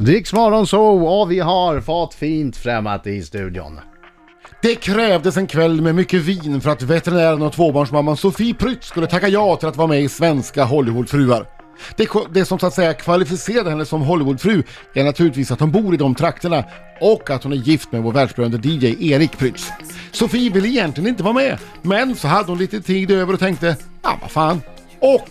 [0.00, 3.80] Riksmorgon så och vi har fått fint främmat i studion.
[4.62, 9.06] Det krävdes en kväll med mycket vin för att veterinären och tvåbarnsmamman Sofie Prytz skulle
[9.06, 11.46] tacka ja till att vara med i Svenska Hollywoodfruar.
[11.96, 14.62] Det, det som så att säga kvalificerade henne som Hollywoodfru
[14.94, 16.64] är naturligtvis att hon bor i de trakterna
[17.00, 19.70] och att hon är gift med vår världsberömde DJ Erik Prytz.
[20.12, 23.76] Sofie ville egentligen inte vara med, men så hade hon lite tid över och tänkte,
[24.02, 24.62] ja vad fan.
[25.00, 25.28] Och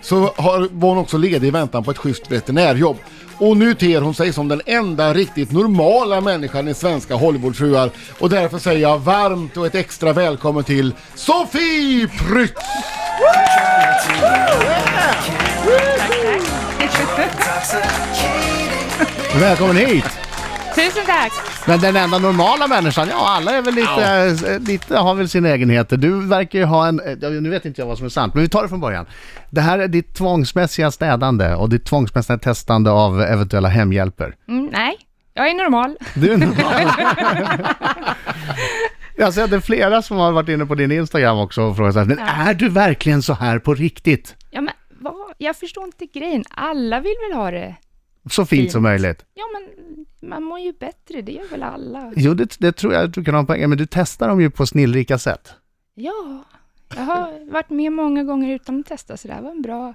[0.00, 2.96] så har, var hon också ledig i väntan på ett schysst veterinärjobb.
[3.38, 7.90] Och nu ter hon sig som den enda riktigt normala människan i svenska Hollywoodfruar.
[8.18, 12.62] Och därför säger jag varmt och ett extra välkommen till Sofie Prytz!
[19.40, 20.25] Välkommen hit!
[20.76, 21.32] Tusen tack!
[21.66, 25.48] Men den enda normala människan, ja alla är väl lite, eh, lite har väl sina
[25.48, 25.96] egenheter.
[25.96, 28.42] Du verkar ju ha en, eh, nu vet inte jag vad som är sant, men
[28.42, 29.06] vi tar det från början.
[29.50, 34.34] Det här är ditt tvångsmässiga städande och ditt tvångsmässiga testande av eventuella hemhjälper.
[34.48, 34.96] Mm, nej,
[35.34, 35.96] jag är normal.
[36.14, 36.92] Du är normal.
[39.18, 41.76] Jag ser att det är flera som har varit inne på din Instagram också och
[41.76, 44.34] frågat så här, men är du verkligen så här på riktigt?
[44.50, 45.14] Ja, men vad?
[45.38, 46.44] Jag förstår inte grejen.
[46.50, 47.74] Alla vill väl ha det?
[48.30, 48.72] Så fint, Fint.
[48.72, 49.24] som möjligt.
[49.34, 52.12] Ja, men man mår ju bättre, det gör väl alla?
[52.16, 54.50] Jo, det, det tror jag du kan ha en poäng men du testar dem ju
[54.50, 55.54] på snillrika sätt.
[55.94, 56.44] Ja,
[56.96, 59.94] jag har varit med många gånger utan att testa, så det här var en bra...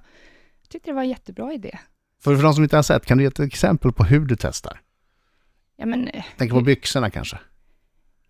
[0.62, 1.78] Jag tyckte det var en jättebra idé.
[2.24, 4.36] För, för de som inte har sett, kan du ge ett exempel på hur du
[4.36, 4.82] testar?
[5.78, 6.08] Ja, men...
[6.08, 7.40] eh, Tänk på byxorna kanske.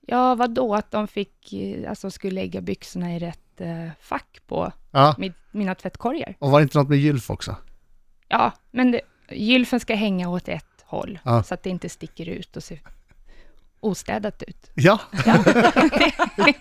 [0.08, 4.72] Ja, vadå att de fick, eh, alltså skulle lägga byxorna i rätt eh, fack på
[4.92, 6.36] Ja, min, mina tvättkorgar.
[6.40, 7.56] och var det inte något med gylf också?
[8.28, 9.02] Ja, men det,
[9.34, 11.44] gylfen ska hänga åt ett håll, Ja.
[11.44, 12.80] så att det inte sticker ut och ser
[13.80, 14.70] ostädat ut.
[14.74, 15.00] Ja,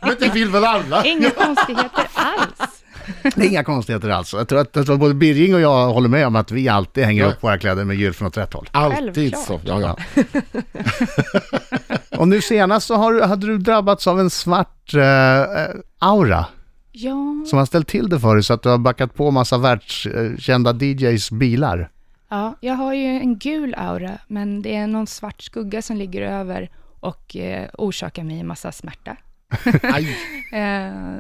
[0.03, 1.05] Men det vill väl alla?
[1.05, 2.85] Inga konstigheter alls.
[3.23, 4.33] det är inga konstigheter alls.
[4.33, 6.69] Jag tror att, jag tror att både Birging och jag håller med om att vi
[6.69, 7.29] alltid hänger Ja.
[7.31, 8.69] upp våra kläder med gylfen åt rätt håll.
[8.73, 9.61] Alltid så.
[9.65, 9.97] Ja, ja.
[12.19, 15.69] Och nu senast så har, du- hade du drabbats av en svart eh, eh,
[15.99, 16.47] aura
[16.93, 19.59] Ja, som har ställt till det för dig så att du har backat på massa
[19.59, 21.91] världskända DJs bilar.
[22.31, 26.23] Ja, jag har ju en gul aura, men det är någon svart skugga som ligger
[26.23, 26.71] över
[27.01, 29.17] och eh, orsakar mig en massa smärta.
[30.53, 31.19] Eh,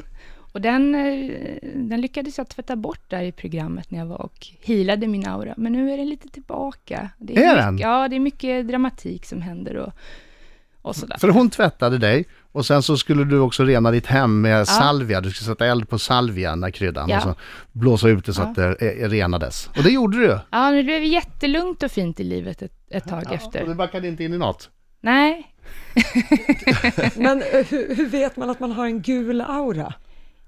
[0.53, 4.47] och den, eh, den lyckades jag tvätta bort där i programmet när jag var och
[4.62, 5.54] healade min aura.
[5.56, 7.10] Men nu är den lite tillbaka.
[7.19, 7.78] Det Är mycket, den?
[7.78, 9.92] Ja, det är mycket dramatik som händer och,
[10.82, 11.16] och sådär.
[11.19, 15.20] För hon tvättade dig och sen så skulle du också rena ditt hem med salvia.
[15.20, 17.16] Du skulle sätta eld på salvia, den där kryddan, Ja.
[17.16, 17.34] och så
[17.72, 18.46] blåsa ut det så Ja.
[18.46, 18.74] att det
[19.08, 19.70] renades.
[19.76, 20.38] Och det gjorde du.
[20.50, 23.66] Ja, det blev jättelugnt och fint i livet ett, ett tag Och efter.
[23.66, 24.70] du backade inte in i något.
[25.00, 25.46] Nej,
[27.16, 29.94] Men eh, hur, hur vet man att man har en gul aura?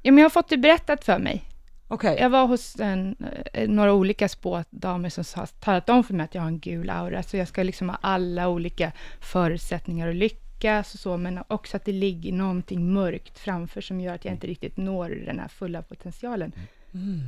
[0.03, 1.45] ja, men jag har fått det berättat för mig.
[1.89, 3.17] Okej, Jag var hos en,
[3.53, 6.91] eh, några olika spådamer som har talat om för mig att jag har en gul
[6.91, 10.17] aura, så jag ska liksom ha alla olika förutsättningar att
[10.63, 14.35] lyckas och så, men också att det ligger någonting mörkt framför som gör att jag
[14.35, 16.53] inte riktigt når den här fulla potentialen.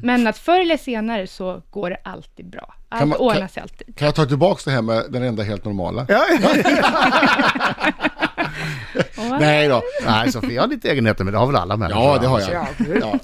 [0.02, 2.74] Men att förr eller senare så går det alltid bra.
[2.88, 3.96] Allt Kan man- kan- ordnar sig alltid.
[3.96, 6.06] Kan jag ta tillbaka det här med den enda helt normala?
[6.08, 6.24] Ja,
[9.40, 9.82] Nej då.
[10.06, 12.02] Nej, Sofia har lite egenheter, men det har väl alla människor?
[12.02, 12.52] Ja, det har jag.
[12.52, 12.66] Ja.
[13.00, 13.18] Ja.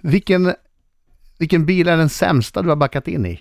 [0.00, 0.54] Vilken,
[1.38, 3.40] vilken bil är den sämsta du har backat in i?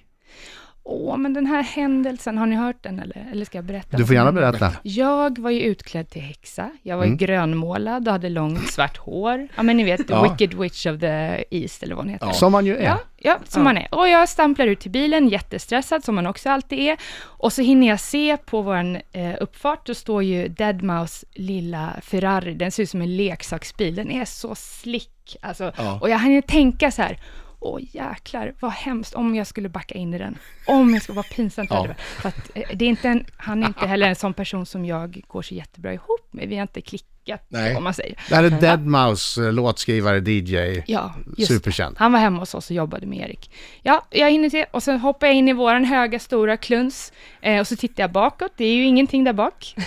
[0.88, 3.28] Åh, men den här händelsen, har ni hört den eller?
[3.32, 3.98] Eller ska jag berätta?
[3.98, 4.72] Du får gärna berätta.
[4.84, 6.72] Jag var ju utklädd till häxa.
[6.84, 7.18] Jag var ju Mm.
[7.18, 9.48] grönmålad och hade långt svart hår.
[9.56, 10.24] Ja, men ni vet, Ja.
[10.24, 12.26] Wicked Witch of the East, eller vad hon heter.
[12.28, 12.34] Ja.
[12.34, 12.84] Som man ju är.
[12.86, 13.88] Ja, ja, som man är.
[13.92, 16.98] Och jag stamplar ut till bilen, jättestressad, som man också alltid är.
[17.22, 22.54] Och så hinner jag se på vår eh, uppfart, då står ju Deadmaus lilla Ferrari,
[22.54, 25.38] den ser ut som en leksaksbil, den är så slick.
[25.42, 26.00] Alltså, Ja.
[26.02, 27.20] Och jag hinner tänka så här,
[27.60, 30.38] åh jäklar, vad hemskt om jag skulle backa in i den.
[30.66, 31.70] Om jag skulle vara pinsamt.
[31.70, 31.88] Ja.
[31.98, 34.86] För att, eh, det är inte en, han är inte heller en sån person som
[34.86, 36.50] jag går så jättebra ihop med.
[36.50, 37.76] Vi har inte klickat, Nej.
[37.76, 38.20] om man säger.
[38.30, 40.84] Det här är Deadmau5, eh, låtskrivare, DJ.
[40.88, 41.14] Ja.
[41.48, 41.96] Superkänd.
[42.00, 43.52] Han var hemma hos oss och jobbade med Erik.
[43.82, 47.60] Ja, jag hinner se, och sen hoppar jag in i våran höga, stora kluns, eh,
[47.60, 49.76] och så tittar jag bakåt, det är ju ingenting där bak.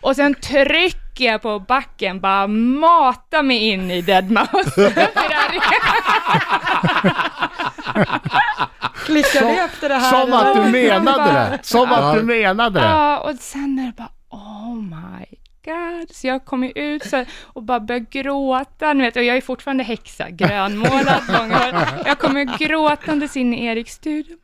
[0.00, 4.90] och sen trycker jag på backen, bara matar mig in i Deadmau5.
[4.90, 5.60] Ferrari.
[8.94, 10.10] Klickar ni efter det här?
[10.10, 11.58] Som att du menade det!
[11.62, 12.86] Som att du menade det!
[12.86, 15.26] Ja, och sen är det bara, oh my
[15.64, 16.10] god.
[16.10, 19.40] Så jag kom ju ut så, och bara började gråta, ni vet, och jag är
[19.40, 21.22] fortfarande häxa, grönmålad.
[22.06, 24.36] Jag kommer gråtandes in i Eriks studio.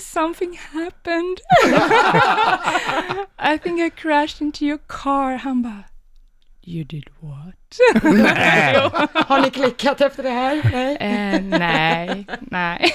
[0.00, 1.40] Something happened.
[3.38, 5.36] I think I crashed into your car.
[5.36, 5.84] Han bara,
[6.64, 7.54] You did what?
[9.28, 10.70] Har ni klickat efter det här?
[10.72, 10.96] Nej.
[11.00, 12.94] Eh, nej, nej.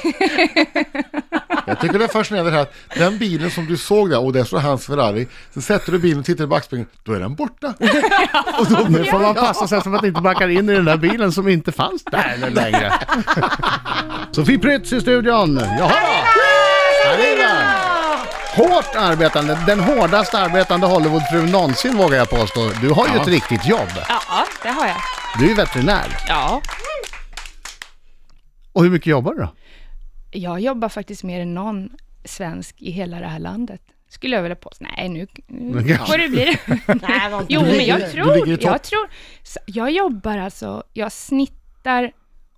[1.66, 4.44] Jag tycker det är fascinerande här att den bilen som du såg där, och där
[4.44, 7.74] står hans Ferrari, sen sätter du bilen och tittar i backspegeln, då är den borta.
[8.60, 10.86] Och då, nu får man passa sig så att man inte backar in i den
[10.86, 12.94] där bilen som inte fanns där längre.
[14.32, 15.60] Sofie Prytz i studion.
[15.80, 16.24] Jaha.
[18.58, 22.70] Hårt arbetande, den hårdast arbetande Hollywoodfrun någonsin vågar jag påstå.
[22.82, 23.22] Du har ju Ja.
[23.22, 23.90] ett riktigt jobb.
[24.10, 24.96] Ja, det har jag.
[25.40, 26.06] Du är ju veterinär.
[26.28, 26.62] Ja.
[28.74, 29.54] Och hur mycket jobbar du då?
[30.32, 31.90] Jag jobbar faktiskt mer än någon
[32.26, 33.82] svensk i hela det här landet.
[34.10, 34.86] Skulle jag vilja påstå.
[34.98, 35.28] Nej, nu,
[36.08, 36.60] får det bli det.
[37.08, 38.66] Nej, vad Jo, men jag du tror, ligger i topp.
[38.66, 39.08] jag tror,
[39.44, 42.12] så- jag jobbar alltså, jag snittar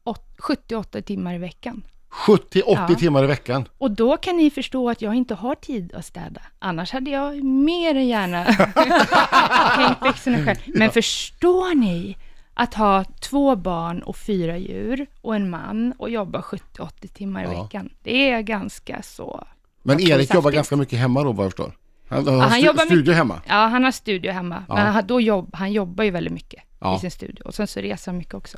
[0.04, 1.84] åt- 78 timmar i veckan.
[2.12, 2.96] 70-80 Ja.
[3.00, 3.68] timmar i veckan.
[3.78, 6.42] Och då kan ni förstå att jag inte har tid att städa.
[6.60, 8.44] Annars hade jag mer än gärna
[9.84, 10.58] hängt byxorna själv.
[10.66, 12.18] Men förstår ni
[12.54, 17.54] att ha två barn och fyra djur och en man och jobba 70-80 timmar i
[17.54, 17.64] Ja.
[17.64, 17.90] veckan?
[18.04, 19.44] Det är ganska så.
[19.84, 21.72] Men Erik jobbar ganska mycket hemma då vad jag förstår.
[22.10, 23.42] Han har han stu- jobbar studio hemma.
[23.48, 24.64] Ja, han har studio hemma.
[24.68, 24.76] Ja.
[24.76, 26.96] Men han, då jobb, han jobbar ju väldigt mycket Ja.
[26.96, 27.44] i sin studio.
[27.46, 28.58] Och sen så reser han mycket också.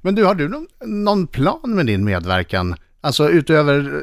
[0.00, 2.76] Men du, har du någon, någon plan med din medverkan?
[3.00, 4.02] Alltså utöver...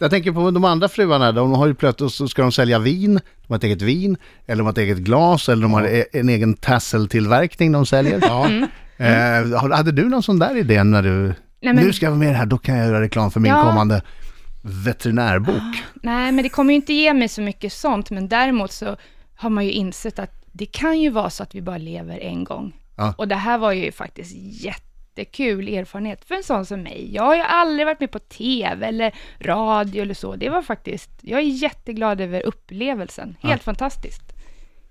[0.00, 3.14] Jag tänker på de andra fruarna, de har ju plötsligt så ska de sälja vin,
[3.14, 4.16] de har ett eget vin,
[4.46, 8.18] eller de har ett eget glas, eller de har e- en egen tasseltillverkning de säljer.
[8.22, 8.46] Ja.
[8.48, 8.62] Mm.
[8.96, 11.10] Eh, har- hade du någon sån där idé när du...
[11.18, 13.52] Nej, men- Nu ska jag vara med här, då kan jag göra reklam för min
[13.52, 13.62] Ja.
[13.62, 14.02] kommande
[14.62, 15.62] veterinärbok.
[15.94, 18.10] Nej, men det kommer ju inte ge mig så mycket sånt.
[18.10, 18.96] Men däremot så
[19.36, 22.44] har man ju insett att det kan ju vara så att vi bara lever en
[22.44, 22.72] gång.
[22.96, 23.14] Ja.
[23.18, 24.32] Och det här var ju faktiskt
[25.18, 27.14] jättekul erfarenhet för en sån som mig.
[27.14, 30.36] Jag har ju aldrig varit med på TV eller radio eller så.
[30.36, 33.36] Det var faktiskt, jag är jätteglad över upplevelsen.
[33.40, 34.32] Helt fantastiskt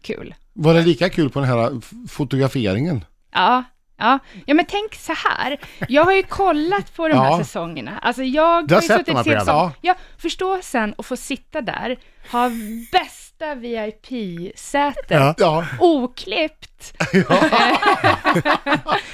[0.01, 0.35] kul.
[0.53, 3.05] Var det lika kul på den här fotograferingen?
[3.31, 3.63] Ja,
[3.97, 4.19] ja.
[4.45, 5.57] Ja, men tänk så här.
[5.87, 7.37] Jag har ju kollat på de här Ja.
[7.43, 7.99] säsongerna.
[8.01, 9.45] Alltså jag Du har ju sett de här programmen?
[9.45, 11.97] som- Ja, förstå sen och få sitta där,
[12.31, 12.51] ha
[12.91, 15.65] bästa VIP-sätet, Ja.
[15.79, 16.93] oklippt,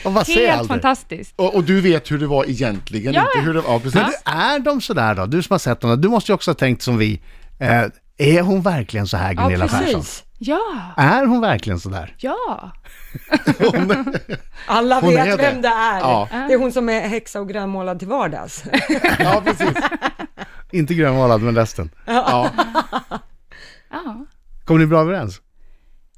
[0.03, 1.33] vad säger helt fantastiskt.
[1.35, 3.21] Och, och du vet hur det var egentligen, Ja.
[3.35, 3.79] inte hur det var.
[3.79, 4.01] Precis.
[4.25, 5.25] Men är de sådär då?
[5.25, 7.21] Du som har sett dem, du måste ju också ha tänkt som vi.
[7.59, 7.83] Eh,
[8.17, 10.03] är hon verkligen så här Ja, Gunilla Persson?
[10.45, 12.15] Ja, Är hon verkligen sådär?
[12.17, 12.71] ja.
[14.67, 15.51] Alla Hon är vet det.
[15.51, 15.99] vem det är.
[15.99, 16.27] Ja.
[16.31, 18.63] Det är hon som är häxa och grönmålad till vardags.
[19.19, 19.73] Ja, precis.
[20.71, 21.89] Inte grönmålad, men resten.
[22.05, 22.49] Ja.
[23.89, 24.25] ja.
[24.65, 25.41] Kommer ni bra överens?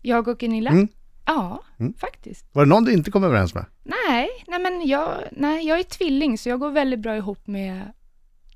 [0.02, 0.70] Jag och Gunilla?
[0.70, 0.88] Mm.
[1.26, 1.64] Ja,
[1.98, 2.46] faktiskt.
[2.52, 3.66] Var det någon du inte kom överens med?
[3.84, 7.92] Nej, nej men jag, nej, jag är tvilling, så jag går väldigt bra ihop med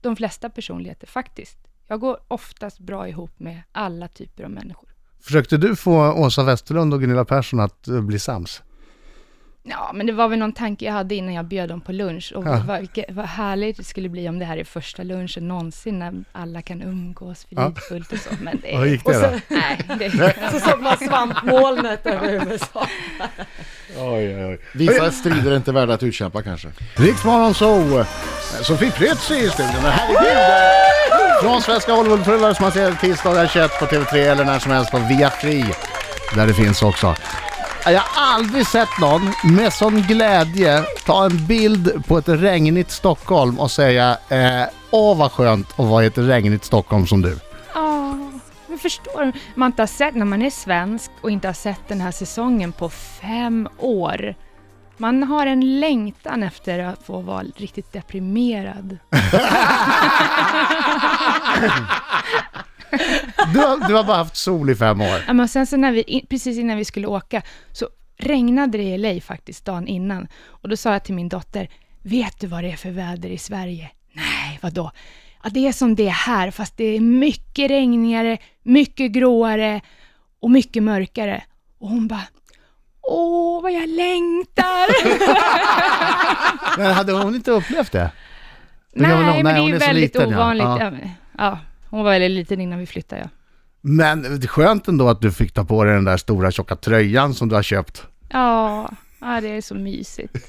[0.01, 1.57] de flesta personligheter, faktiskt.
[1.87, 4.88] Jag går oftast bra ihop med alla typer av människor.
[5.23, 8.61] Försökte du få Åsa Westerlund och Gunilla Persson att eh, bli sams?
[9.63, 12.33] Ja, men det var väl någon tanke jag hade innan jag bjöd dem på lunch.
[12.35, 12.63] Och Ja.
[12.67, 16.13] vad, vilket- vad härligt det skulle bli om det här är första lunchen någonsin, när
[16.31, 18.29] alla kan umgås fridfullt och så.
[18.41, 19.29] Men det Hur gick det Och då?
[19.29, 22.87] så, Nej, det, så såg man svampmolnet över USA.
[23.97, 24.59] Oj, oj, oj.
[24.73, 26.67] Vissa strider är inte värda att utkämpa kanske.
[26.95, 28.05] Riksmorgon så
[28.63, 31.18] Sofie Prytz i studion, herregud!
[31.41, 34.97] Från Svenska Hollywoodfruar som man ser tisdagar 21 på TV3 eller när som helst på
[34.97, 35.75] Viafree.
[36.35, 37.15] Där det finns också.
[37.85, 43.59] Jag har aldrig sett någon med sån glädje ta en bild på ett regnigt Stockholm
[43.59, 47.37] och säga eh, Åh vad skönt att vara i ett regnigt Stockholm som du.
[47.73, 48.15] Ja,
[48.67, 49.31] men förstår?
[49.55, 52.71] Man inte har sett, när man är svensk och inte har sett den här säsongen
[52.71, 54.35] på fem år.
[54.97, 58.97] Man har en längtan efter att få vara riktigt deprimerad.
[63.53, 65.23] Du har, du har bara haft sol i fem år.
[65.27, 68.97] Ja, men sen så när vi, precis innan vi skulle åka, så regnade det i
[68.97, 70.27] LA faktiskt dagen innan.
[70.47, 71.69] Och då sa jag till min dotter,
[72.01, 73.89] vet du vad det är för väder i Sverige?
[74.13, 74.91] Nej, vad då?
[75.43, 79.81] Ja, det är som det är här, fast det är mycket regnigare, mycket gråare
[80.41, 81.43] och mycket mörkare.
[81.79, 82.27] Och hon bara,
[83.01, 84.89] åh, vad jag längtar!
[86.77, 88.11] Men hade hon inte upplevt det?
[88.93, 90.63] Nej, men det är ju väldigt liten, ovanligt.
[90.63, 90.83] Ja.
[90.83, 91.09] Ja.
[91.39, 93.29] Ja, hon var väldigt liten innan vi flyttade, ja.
[93.81, 96.75] Men det är skönt ändå att du fick ta på dig den där stora tjocka
[96.75, 98.07] tröjan som du har köpt.
[98.29, 100.33] Ja, ja det är så mysigt.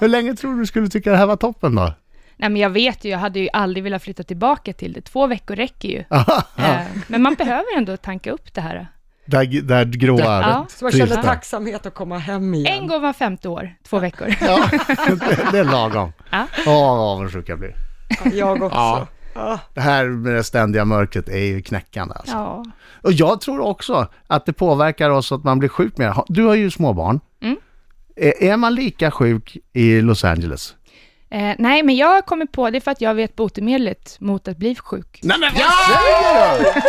[0.00, 1.94] Hur länge tror du du skulle tycka det här var toppen då?
[2.36, 5.00] Nej, men jag vet ju, jag hade ju aldrig velat flytta tillbaka till det.
[5.00, 6.04] Två veckor räcker ju.
[6.56, 8.86] Eh, Men man behöver ändå tanka upp det här.
[9.26, 10.66] Där, där gråa Ja.
[10.70, 12.72] Så man känner tacksamhet att komma hem igen.
[12.80, 14.34] En gång var femte år, två veckor.
[14.40, 14.68] Ja,
[15.06, 16.12] det, det är lagom.
[16.30, 16.46] Ja.
[16.66, 17.74] Åh, vad avundsjuk jag blir.
[18.32, 18.78] Jag också.
[18.78, 19.06] Ja.
[19.34, 19.60] Ja.
[19.74, 22.34] Det här med det ständiga mörkret är ju knäckande alltså.
[22.34, 22.64] Ja.
[23.02, 26.14] Och jag tror också att det påverkar oss att man blir sjuk mer.
[26.28, 27.20] Du har ju småbarn.
[27.40, 27.56] Mm.
[28.16, 30.74] Är man lika sjuk i Los Angeles?
[31.30, 34.74] Eh, nej, men jag kommit på det för att jag vet botemedlet mot att bli
[34.74, 35.20] sjuk.
[35.22, 36.80] Nej men vad säger du?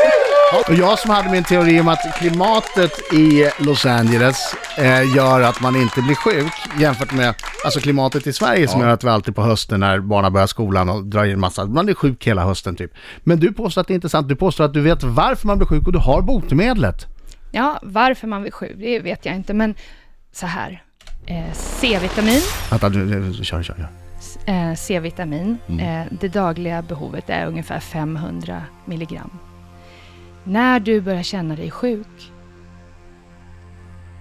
[0.73, 5.61] Och jag som hade min teori om att klimatet i Los Angeles eh, gör att
[5.61, 9.35] man inte blir sjuk jämfört med alltså klimatet i Sverige som gör att vi alltid
[9.35, 12.75] på hösten när barnen börjar skolan och drar in massa, man är sjuk hela hösten
[12.75, 12.91] typ.
[13.23, 15.57] Men du påstår att det inte är sant, du påstår att du vet varför man
[15.57, 17.05] blir sjuk och du har botemedlet.
[17.51, 19.75] Ja, varför man blir sjuk, det vet jag inte, men
[20.31, 20.83] så här.
[21.25, 24.08] Eh, C-vitamin, Vänta, du, du, kör, kör, kör.
[24.45, 29.29] Eh, C-vitamin, eh, det dagliga behovet är ungefär 500 milligram.
[30.43, 32.31] När du börjar känna dig sjuk,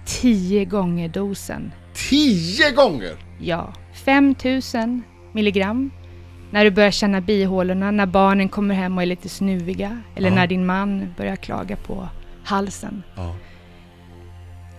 [0.05, 1.71] 10 gånger dosen.
[2.09, 3.15] Tio gånger!
[3.39, 5.91] Ja, 5000 milligram.
[6.51, 10.35] När du börjar känna bihålorna, när barnen kommer hem och är lite snuviga, eller Ja.
[10.35, 12.09] när din man börjar klaga på
[12.43, 13.03] halsen.
[13.15, 13.35] Ja.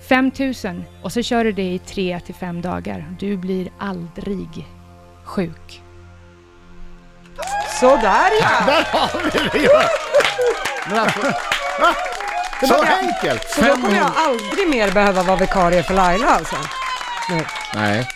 [0.08, 3.14] 5000 och så kör du det i tre till fem dagar.
[3.18, 4.66] Du blir aldrig
[5.30, 5.82] sjuk.
[7.80, 8.48] Sådär ja!
[8.66, 9.68] Där har vi det ju!
[10.88, 11.20] Men alltså?
[12.66, 12.96] Så var det.
[12.96, 13.50] enkelt!
[13.50, 16.56] Så då kommer jag aldrig mer behöva vara vikarie för Laila alltså?
[17.30, 17.44] Nu.
[17.74, 18.08] Nej.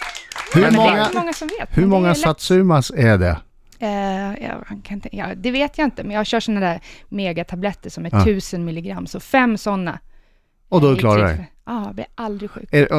[0.54, 1.68] Hur Men det är många, inte många som vet.
[1.78, 3.36] hur många är satsumas är det?
[3.78, 4.54] Eh, ja,
[4.84, 8.10] kan inte, ja, det vet jag inte, men jag kör sådana där megatabletter som är
[8.12, 8.20] Ja.
[8.22, 9.98] 1000 milligram, så fem sådana.
[10.68, 11.50] Och då klarar du dig?
[11.66, 12.68] Ja, jag blir aldrig sjuk.
[12.70, 12.92] Är,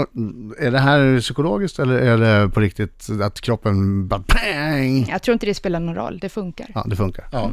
[0.60, 5.06] är det här psykologiskt eller är det på riktigt att kroppen bara pang?
[5.10, 6.68] Jag tror inte det spelar någon roll, det funkar.
[6.76, 7.26] Ja, det funkar.
[7.32, 7.52] Ja,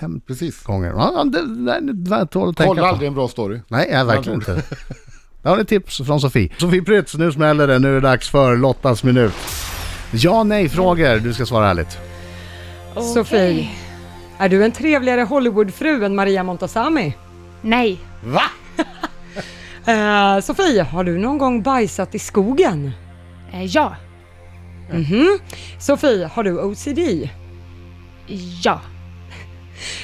[0.00, 0.62] Fem precis.
[0.62, 0.88] gånger.
[0.88, 2.86] Ja, det, det, det tål att tänka Kolla på.
[2.88, 3.60] aldrig en bra story.
[3.68, 4.54] Nej, jag verkligen inte.
[5.42, 6.52] Där har ni tips från Sofie.
[6.58, 7.78] Sofie Prytz, nu smäller det.
[7.78, 9.32] Nu är det dags för Lottas minut.
[10.12, 11.18] Ja, nej, frågor.
[11.18, 11.98] Du ska svara ärligt.
[13.14, 13.68] Sofie.
[14.38, 17.16] Är du en trevligare Hollywoodfru än Maria Montazami?
[17.62, 18.00] Nej.
[18.24, 18.42] Va?
[19.86, 22.90] Eh, Sofie, har du någon gång bajsat i skogen?
[23.52, 23.96] Eh, ja.
[24.92, 25.38] Mhm.
[25.78, 27.30] Sofie, har du OCD?
[28.62, 28.80] Ja.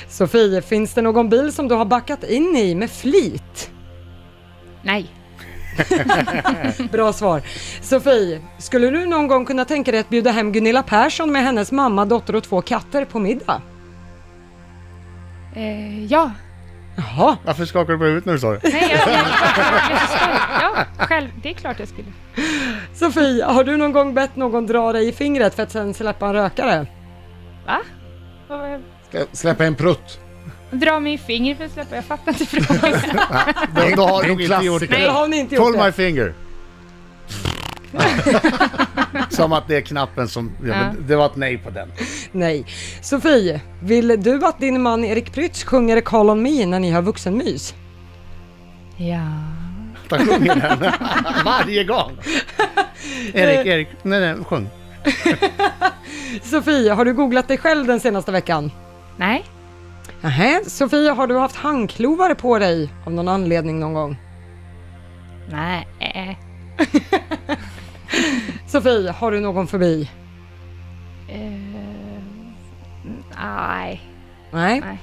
[0.09, 3.71] Sofie, finns det någon bil som du har backat in i med flit?
[4.83, 5.07] Nej.
[6.93, 7.43] Bra svar.
[7.83, 11.73] Sofie, skulle du någon gång kunna tänka dig att bjuda hem Gunilla Persson med hennes
[11.73, 13.63] mamma, dotter och två katter på middag?
[15.55, 16.31] Eh, ja.
[16.97, 18.61] Jaha, Varför skakar du på huvudet när du sa det?
[18.63, 19.27] Nej, jag, jag, jag,
[19.57, 21.29] jag, jag, ja, själv.
[21.43, 22.09] Det är klart jag skulle.
[22.95, 26.27] Sofie, har du någon gång bett någon dra dig i fingret för att sen släppa
[26.27, 26.87] en rökare?
[27.67, 27.79] Va?
[28.49, 30.19] Vad- Ska jag släppa en prutt?
[30.71, 32.93] Dra mig i fingret för att släppa, jag fattar inte frågan.
[33.75, 34.81] Då, då har du en inte gjort.
[34.81, 35.09] Det det.
[35.11, 36.35] har ni inte gjort Pull my finger.
[39.31, 40.53] som att det är knappen som...
[40.65, 40.93] Ja, Ja.
[41.09, 41.93] det var ett nej på den.
[42.33, 42.67] Nej.
[43.03, 47.03] Sofie, vill du att din man Erik Prytz sjunger Call on me när ni har
[47.03, 47.75] vuxenmys?
[48.97, 49.21] ja.
[50.11, 50.93] Han sjunger den
[51.45, 52.13] varje gång.
[53.35, 54.69] Erik, Erik, nej, nej, sjung.
[56.43, 58.71] Sofie, har du googlat dig själv den senaste veckan?
[59.17, 59.45] Nej.
[60.21, 60.61] Nähä.
[60.67, 64.17] Sofie, har du haft handklovar på dig av någon anledning någon gång?
[65.51, 65.89] Nej.
[68.77, 70.11] Sofie, har du någon förbi?
[71.29, 71.37] eh,
[73.43, 74.03] nej.
[74.51, 74.81] Nej.
[74.81, 74.99] Nej.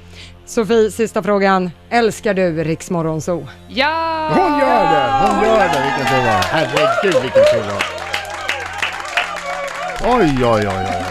[0.46, 1.72] Sofie, sista frågan.
[1.90, 3.48] Älskar du Riks Morgonzoo?
[3.68, 4.30] Ja!
[4.36, 5.12] Hon gör det!
[5.28, 5.82] Hon gör det!
[5.84, 6.42] Vilken tur det var.
[6.44, 7.84] Herregud vilken tur det var.
[10.20, 11.04] Oj, oj, oj, oj.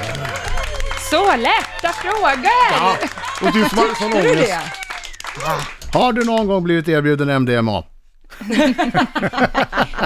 [1.11, 2.97] Så lätta frågor!
[3.43, 4.49] Och du som hade sån ångest.
[4.49, 5.99] det?
[5.99, 7.85] Har du någon gång blivit erbjuden MDMA?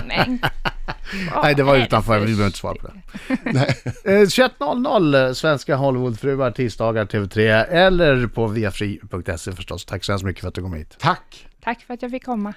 [0.06, 0.38] Men,
[1.42, 2.18] Nej, det var utanför.
[2.18, 2.92] Vi behöver inte svara på det.
[4.04, 9.84] Eh, 21.00 Svenska Hollywoodfruar tisdagar TV3 eller på viafri.se förstås.
[9.84, 10.96] Tack så hemskt mycket för att du kom hit.
[10.98, 11.46] Tack!
[11.64, 12.54] Tack för att jag fick komma.